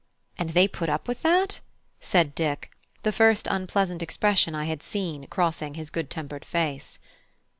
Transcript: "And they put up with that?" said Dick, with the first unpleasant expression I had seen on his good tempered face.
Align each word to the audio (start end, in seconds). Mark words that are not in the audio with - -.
"And 0.35 0.49
they 0.55 0.67
put 0.67 0.89
up 0.89 1.07
with 1.07 1.21
that?" 1.21 1.59
said 1.99 2.33
Dick, 2.33 2.71
with 2.95 3.03
the 3.03 3.11
first 3.11 3.45
unpleasant 3.45 4.01
expression 4.01 4.55
I 4.55 4.65
had 4.65 4.81
seen 4.81 5.27
on 5.31 5.73
his 5.75 5.91
good 5.91 6.09
tempered 6.09 6.43
face. 6.43 6.97